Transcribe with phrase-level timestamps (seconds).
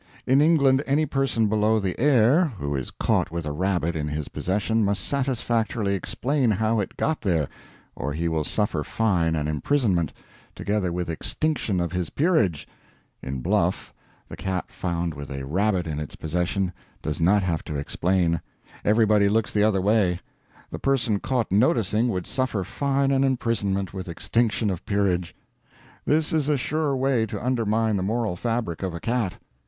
[0.25, 4.29] In England any person below the Heir who is caught with a rabbit in his
[4.29, 7.47] possession must satisfactorily explain how it got there,
[7.95, 10.11] or he will suffer fine and imprisonment,
[10.55, 12.67] together with extinction of his peerage;
[13.21, 13.93] in Bluff,
[14.27, 16.73] the cat found with a rabbit in its possession
[17.03, 18.41] does not have to explain
[18.83, 20.19] everybody looks the other way;
[20.71, 25.35] the person caught noticing would suffer fine and imprisonment, with extinction of peerage.
[26.05, 29.35] This is a sure way to undermine the moral fabric of a cat.